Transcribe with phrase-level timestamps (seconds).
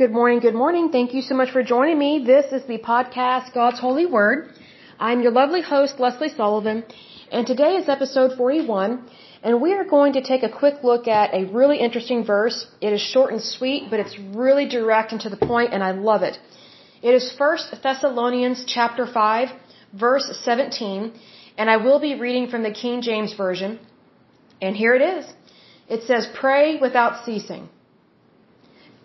[0.00, 0.84] Good morning, good morning.
[0.90, 2.24] Thank you so much for joining me.
[2.24, 4.38] This is the podcast God's Holy Word.
[4.98, 6.84] I'm your lovely host, Lesley Sullivan,
[7.30, 9.04] and today is episode 41,
[9.42, 12.66] and we are going to take a quick look at a really interesting verse.
[12.80, 15.90] It is short and sweet, but it's really direct and to the point, and I
[15.90, 16.38] love it.
[17.02, 19.48] It is 1 Thessalonians chapter 5,
[19.92, 21.12] verse 17,
[21.58, 23.78] and I will be reading from the King James Version.
[24.62, 25.26] And here it is.
[25.88, 27.68] It says, Pray without ceasing.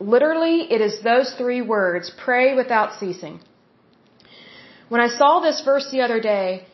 [0.00, 3.40] Literally, it is those three words, pray without ceasing.
[4.88, 6.66] When I saw this verse the other day,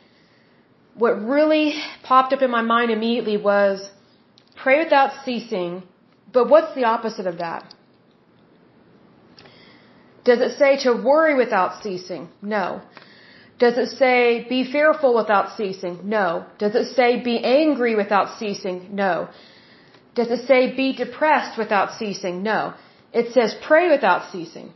[0.95, 3.91] what really popped up in my mind immediately was
[4.57, 5.83] pray without ceasing,
[6.33, 7.75] but what's the opposite of that?
[10.25, 12.29] Does it say to worry without ceasing?
[12.41, 12.83] No.
[13.59, 16.01] Does it say be fearful without ceasing?
[16.05, 16.47] No.
[16.59, 18.89] Does it say be angry without ceasing?
[18.93, 19.29] No.
[20.15, 22.43] Does it say be depressed without ceasing?
[22.43, 22.75] No.
[23.21, 24.73] It says pray without ceasing.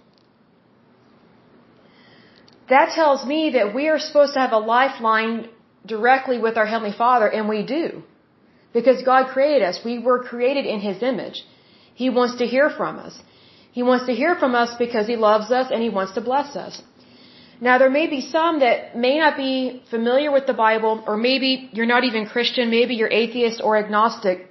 [2.73, 5.49] That tells me that we are supposed to have a lifeline
[5.87, 8.03] directly with our Heavenly Father, and we do.
[8.73, 9.81] Because God created us.
[9.85, 11.39] We were created in His image.
[11.95, 13.15] He wants to hear from us.
[13.73, 16.55] He wants to hear from us because He loves us and He wants to bless
[16.57, 16.83] us.
[17.61, 21.71] Now, there may be some that may not be familiar with the Bible, or maybe
[21.73, 24.47] you're not even Christian, maybe you're atheist or agnostic,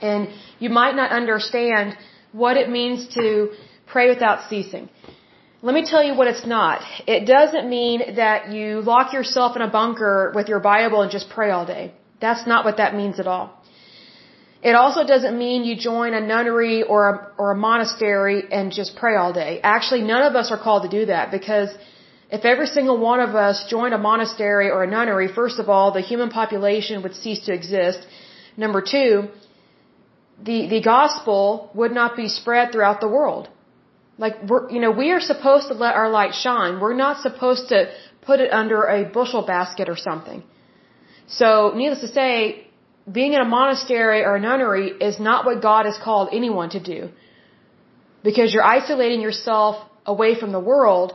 [0.00, 0.28] and
[0.58, 1.96] you might not understand
[2.32, 3.50] what it means to
[3.86, 4.88] pray without ceasing.
[5.60, 6.82] Let me tell you what it's not.
[7.06, 11.28] It doesn't mean that you lock yourself in a bunker with your Bible and just
[11.30, 11.92] pray all day.
[12.20, 13.58] That's not what that means at all.
[14.62, 18.96] It also doesn't mean you join a nunnery or a, or a monastery and just
[18.96, 19.60] pray all day.
[19.62, 21.70] Actually, none of us are called to do that because
[22.30, 25.92] if every single one of us joined a monastery or a nunnery, first of all,
[25.92, 28.00] the human population would cease to exist.
[28.56, 29.28] Number two,
[30.42, 33.48] the, the gospel would not be spread throughout the world.
[34.18, 36.80] Like, we're, you know, we are supposed to let our light shine.
[36.80, 37.90] We're not supposed to
[38.22, 40.42] put it under a bushel basket or something.
[41.28, 42.66] So, needless to say,
[43.10, 46.80] being in a monastery or a nunnery is not what God has called anyone to
[46.80, 47.10] do.
[48.22, 51.12] Because you're isolating yourself away from the world,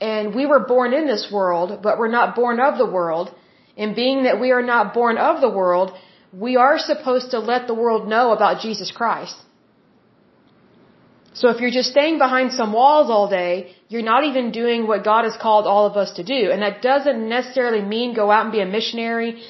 [0.00, 3.34] and we were born in this world, but we're not born of the world.
[3.76, 5.92] And being that we are not born of the world,
[6.32, 9.36] we are supposed to let the world know about Jesus Christ.
[11.34, 15.04] So if you're just staying behind some walls all day, you're not even doing what
[15.04, 16.50] God has called all of us to do.
[16.52, 19.42] And that doesn't necessarily mean go out and be a missionary.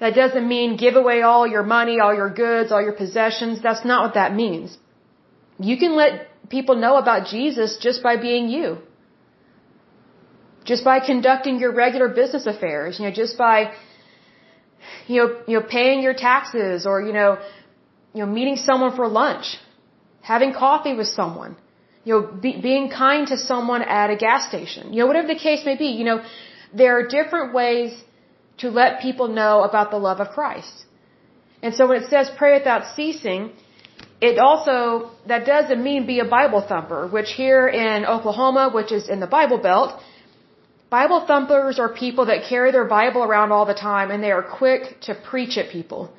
[0.00, 3.60] That doesn't mean give away all your money, all your goods, all your possessions.
[3.62, 4.78] That's not what that means.
[5.58, 8.78] You can let people know about Jesus just by being you.
[10.64, 13.74] Just by conducting your regular business affairs, you know, just by
[15.06, 17.38] you know, you know, paying your taxes or, you know,
[18.14, 19.58] you know, meeting someone for lunch,
[20.22, 21.56] having coffee with someone,
[22.04, 25.42] you know, be, being kind to someone at a gas station, you know, whatever the
[25.48, 26.24] case may be, you know,
[26.72, 27.92] there are different ways
[28.58, 30.84] to let people know about the love of Christ.
[31.62, 33.52] And so when it says pray without ceasing,
[34.20, 39.08] it also, that doesn't mean be a Bible thumper, which here in Oklahoma, which is
[39.08, 40.00] in the Bible Belt,
[40.90, 44.42] Bible thumpers are people that carry their Bible around all the time and they are
[44.42, 46.12] quick to preach at people.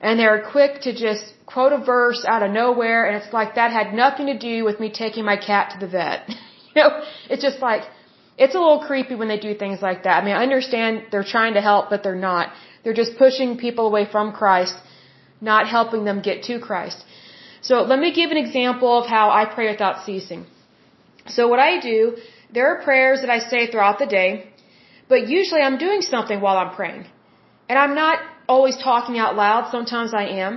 [0.00, 3.70] And they're quick to just quote a verse out of nowhere and it's like that
[3.72, 6.28] had nothing to do with me taking my cat to the vet.
[6.28, 7.82] you know, it's just like,
[8.36, 10.22] it's a little creepy when they do things like that.
[10.22, 12.52] I mean, I understand they're trying to help, but they're not.
[12.82, 14.74] They're just pushing people away from Christ,
[15.40, 17.04] not helping them get to Christ.
[17.60, 20.46] So let me give an example of how I pray without ceasing.
[21.28, 22.16] So what I do
[22.54, 24.28] there are prayers that I say throughout the day,
[25.08, 27.04] but usually I'm doing something while I'm praying.
[27.68, 28.18] And I'm not
[28.54, 29.70] always talking out loud.
[29.76, 30.52] Sometimes I am.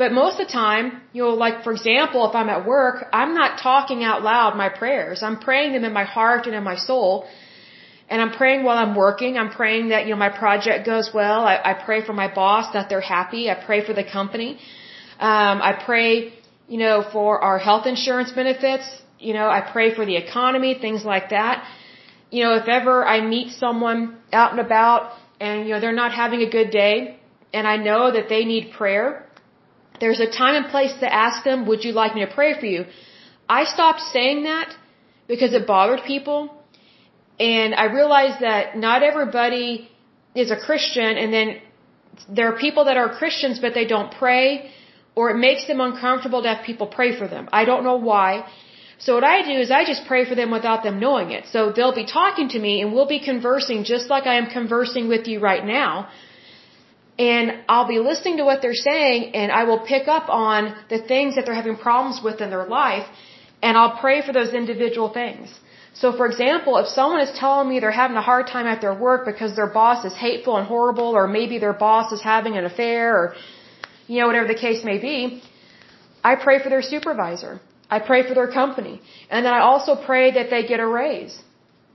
[0.00, 0.84] But most of the time,
[1.14, 4.70] you know, like for example, if I'm at work, I'm not talking out loud my
[4.82, 5.22] prayers.
[5.22, 7.26] I'm praying them in my heart and in my soul.
[8.10, 9.36] And I'm praying while I'm working.
[9.42, 11.40] I'm praying that, you know, my project goes well.
[11.52, 13.42] I, I pray for my boss that they're happy.
[13.50, 14.50] I pray for the company.
[15.30, 16.32] Um, I pray,
[16.66, 18.88] you know, for our health insurance benefits
[19.20, 21.64] you know, I pray for the economy, things like that.
[22.30, 26.12] You know, if ever I meet someone out and about and, you know, they're not
[26.12, 27.18] having a good day
[27.52, 29.26] and I know that they need prayer,
[30.00, 32.66] there's a time and place to ask them, would you like me to pray for
[32.66, 32.86] you?
[33.48, 34.74] I stopped saying that
[35.28, 36.38] because it bothered people.
[37.38, 39.90] And I realized that not everybody
[40.34, 41.48] is a Christian and then
[42.28, 44.70] there are people that are Christians but they don't pray
[45.14, 47.48] or it makes them uncomfortable to have people pray for them.
[47.52, 48.46] I don't know why.
[49.04, 51.44] So what I do is I just pray for them without them knowing it.
[51.52, 55.08] So they'll be talking to me and we'll be conversing just like I am conversing
[55.08, 56.08] with you right now.
[57.18, 61.00] And I'll be listening to what they're saying and I will pick up on the
[61.12, 63.06] things that they're having problems with in their life.
[63.62, 65.48] And I'll pray for those individual things.
[65.94, 68.94] So for example, if someone is telling me they're having a hard time at their
[68.94, 72.64] work because their boss is hateful and horrible, or maybe their boss is having an
[72.64, 73.34] affair, or,
[74.06, 75.42] you know, whatever the case may be,
[76.22, 77.60] I pray for their supervisor.
[77.90, 79.00] I pray for their company.
[79.30, 81.34] And then I also pray that they get a raise.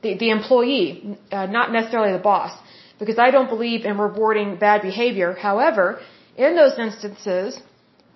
[0.04, 2.52] The, the employee, uh, not necessarily the boss.
[3.00, 5.34] Because I don't believe in rewarding bad behavior.
[5.34, 6.00] However,
[6.36, 7.60] in those instances,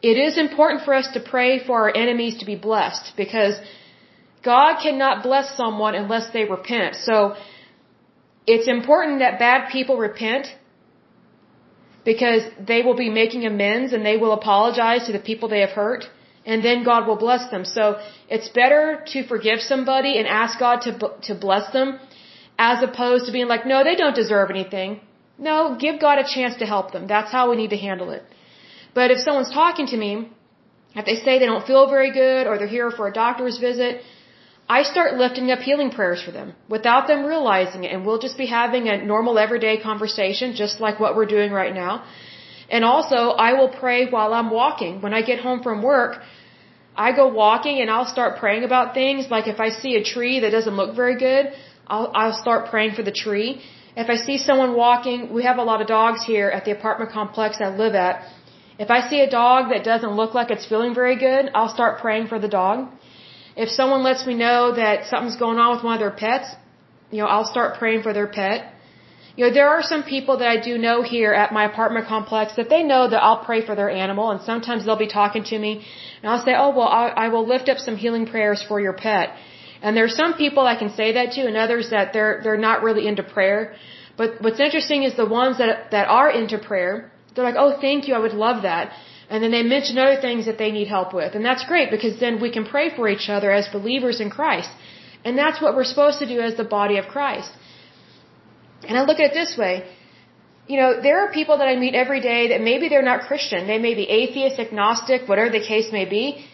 [0.01, 3.13] it is important for us to pray for our enemies to be blessed.
[3.17, 3.55] Because
[4.43, 6.95] God cannot bless someone unless they repent.
[6.95, 7.35] So,
[8.53, 10.47] it's important that bad people repent
[12.03, 15.75] because they will be making amends and they will apologize to the people they have
[15.83, 16.05] hurt
[16.45, 17.65] and then God will bless them.
[17.65, 17.99] So
[18.29, 20.91] it's better to forgive somebody and ask God to
[21.27, 21.99] to bless them
[22.57, 24.99] as opposed to being like, no, they don't deserve anything.
[25.37, 27.07] No, give God a chance to help them.
[27.07, 28.23] That's how we need to handle it.
[28.93, 30.11] But if someone's talking to me,
[30.95, 34.01] if they say they don't feel very good or they're here for a doctor's visit,
[34.77, 37.91] I start lifting up healing prayers for them without them realizing it.
[37.93, 41.73] And we'll just be having a normal everyday conversation, just like what we're doing right
[41.73, 42.03] now.
[42.69, 45.01] And also, I will pray while I'm walking.
[45.01, 46.21] When I get home from work,
[46.95, 49.29] I go walking and I'll start praying about things.
[49.35, 51.53] Like if I see a tree that doesn't look very good,
[51.87, 53.61] I'll, I'll start praying for the tree.
[53.95, 57.11] If I see someone walking, we have a lot of dogs here at the apartment
[57.11, 58.25] complex I live at.
[58.77, 61.99] If I see a dog that doesn't look like it's feeling very good, I'll start
[61.99, 62.87] praying for the dog.
[63.57, 66.47] If someone lets me know that something's going on with one of their pets,
[67.11, 68.73] you know, I'll start praying for their pet.
[69.39, 72.57] You know, there are some people that I do know here at my apartment complex
[72.57, 75.57] that they know that I'll pray for their animal and sometimes they'll be talking to
[75.65, 75.71] me
[76.21, 78.95] and I'll say, oh, well, I, I will lift up some healing prayers for your
[79.05, 79.29] pet.
[79.81, 82.83] And there's some people I can say that to and others that they're, they're not
[82.83, 83.61] really into prayer.
[84.17, 88.09] But what's interesting is the ones that, that are into prayer, they're like, oh, thank
[88.09, 88.91] you, I would love that.
[89.29, 91.33] And then they mention other things that they need help with.
[91.35, 94.69] And that's great because then we can pray for each other as believers in Christ.
[95.23, 97.53] And that's what we're supposed to do as the body of Christ.
[98.87, 99.73] And I look at it this way.
[100.67, 103.67] You know, there are people that I meet every day that maybe they're not Christian.
[103.67, 106.45] They may be atheist, agnostic, whatever the case may be.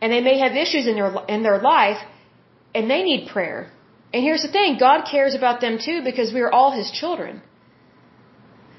[0.00, 2.00] And they may have issues in their, in their life
[2.74, 3.60] and they need prayer.
[4.12, 4.76] And here's the thing.
[4.78, 7.42] God cares about them too because we are all His children.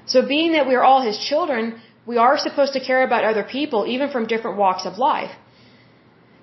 [0.06, 3.44] So being that we are all His children, we are supposed to care about other
[3.56, 5.34] people even from different walks of life.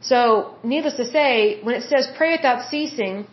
[0.02, 0.20] So,
[0.64, 3.26] needless to say, when it says pray without ceasing,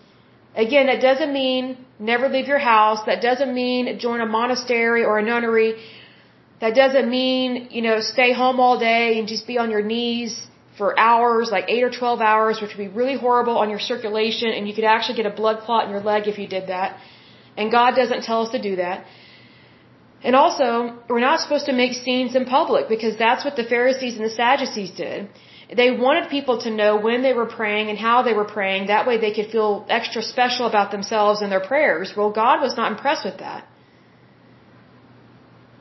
[0.65, 1.77] again, that doesn't mean
[2.11, 3.01] never leave your house.
[3.11, 5.71] That doesn't mean join a monastery or a nunnery.
[6.61, 10.33] That doesn't mean, you know, stay home all day and just be on your knees
[10.79, 14.49] for hours, like 8 or 12 hours, which would be really horrible on your circulation
[14.57, 16.99] and you could actually get a blood clot in your leg if you did that.
[17.57, 19.05] And God doesn't tell us to do that.
[20.25, 20.67] And also,
[21.09, 24.35] we're not supposed to make scenes in public because that's what the Pharisees and the
[24.43, 25.29] Sadducees did.
[25.75, 28.87] They wanted people to know when they were praying and how they were praying.
[28.87, 32.15] That way they could feel extra special about themselves and their prayers.
[32.17, 33.67] Well, God was not impressed with that.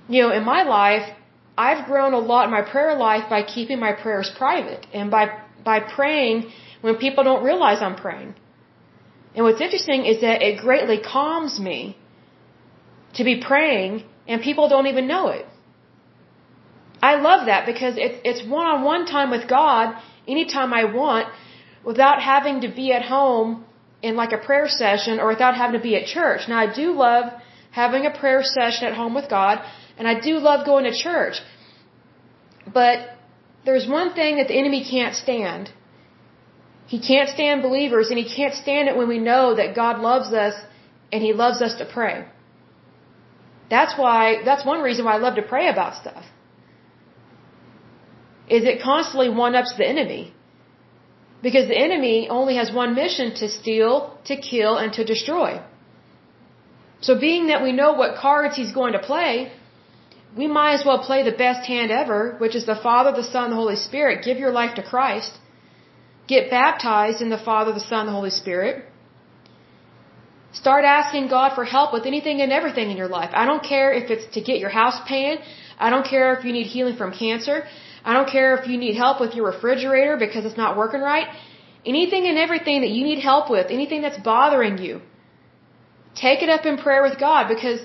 [0.08, 1.10] You know, in my life,
[1.58, 5.40] I've grown a lot in my prayer life by keeping my prayers private and by,
[5.64, 6.52] by praying
[6.82, 8.36] when people don't realize I'm praying.
[9.36, 11.98] And what's interesting is that it greatly calms me
[13.16, 15.46] to be praying and people don't even know it.
[17.02, 19.96] I love that because it's it's one on one time with God
[20.28, 21.28] anytime I want
[21.84, 23.66] without having to be at home
[24.02, 26.42] in like a prayer session or without having to be at church.
[26.48, 27.26] Now I do love
[27.72, 29.62] having a prayer session at home with God
[29.98, 31.36] and I do love going to church.
[32.72, 32.98] But
[33.66, 35.72] there's one thing that the enemy can't stand.
[36.88, 40.34] He can't stand believers and he can't stand it when we know that God loves
[40.34, 40.56] us
[41.12, 42.26] and he loves us to pray.
[43.70, 46.26] That's why, that's one reason why I love to pray about stuff.
[48.58, 50.24] Is it constantly one-ups the enemy.
[51.48, 53.94] Because the enemy only has one mission to steal,
[54.30, 55.52] to kill, and to destroy.
[57.06, 59.32] So being that we know what cards he's going to play,
[60.40, 63.50] we might as well play the best hand ever, which is the Father, the Son,
[63.50, 64.24] the Holy Spirit.
[64.28, 65.32] Give your life to Christ.
[66.28, 68.86] Get baptized in the Father, the Son, the Holy Spirit.
[70.54, 73.32] Start asking God for help with anything and everything in your life.
[73.42, 75.40] I don't care if it's to get your house paid.
[75.80, 77.58] I don't care if you need healing from cancer.
[78.04, 81.28] I don't care if you need help with your refrigerator because it's not working right.
[81.86, 85.02] Anything and everything that you need help with, anything that's bothering you,
[86.16, 87.82] take it up in prayer with God because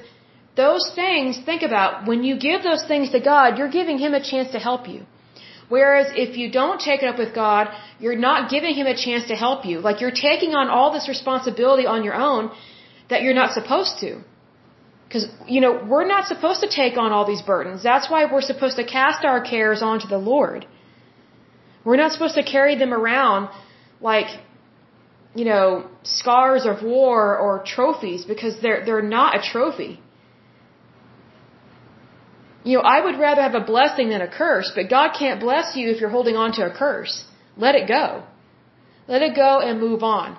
[0.57, 4.23] those things, think about, when you give those things to God, you're giving Him a
[4.23, 5.03] chance to help you.
[5.69, 7.69] Whereas if you don't take it up with God,
[7.99, 9.81] you're not giving Him a chance to help you.
[9.81, 12.51] Like you're taking on all this responsibility on your own
[13.11, 14.21] that you're not supposed to.
[15.07, 17.83] Because, you know, we're not supposed to take on all these burdens.
[17.83, 20.67] That's why we're supposed to cast our cares onto the Lord.
[21.85, 23.49] We're not supposed to carry them around
[24.01, 24.27] like,
[25.35, 30.01] you know, scars of war or trophies because they're, they're not a trophy.
[32.65, 35.77] You know, I would rather have a blessing than a curse, but God can't bless
[35.77, 37.25] you if you're holding on to a curse.
[37.57, 38.25] Let it go.
[39.07, 40.37] Let it go and move on.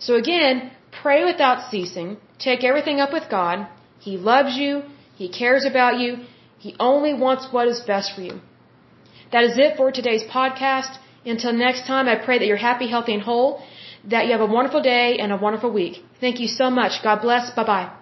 [0.00, 2.16] So again, pray without ceasing.
[2.40, 3.68] Take everything up with God.
[4.06, 4.82] He loves you.
[5.20, 6.10] He cares about you.
[6.58, 8.40] He only wants what is best for you.
[9.32, 10.98] That is it for today's podcast.
[11.24, 13.50] Until next time, I pray that you're happy, healthy, and whole,
[14.12, 16.04] that you have a wonderful day and a wonderful week.
[16.20, 17.02] Thank you so much.
[17.02, 17.50] God bless.
[17.50, 18.01] Bye bye.